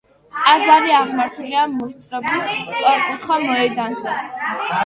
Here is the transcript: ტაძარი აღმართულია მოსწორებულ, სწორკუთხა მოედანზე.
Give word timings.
ტაძარი 0.35 0.95
აღმართულია 0.99 1.67
მოსწორებულ, 1.75 2.65
სწორკუთხა 2.73 3.39
მოედანზე. 3.47 4.21